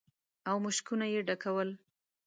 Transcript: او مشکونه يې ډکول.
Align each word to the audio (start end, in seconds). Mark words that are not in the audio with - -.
او 0.49 0.55
مشکونه 0.65 1.05
يې 1.13 1.21
ډکول. 1.27 1.69